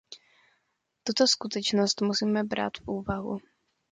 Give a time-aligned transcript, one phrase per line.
[1.03, 3.37] Tuto skutečnost musíme brát v úvahu.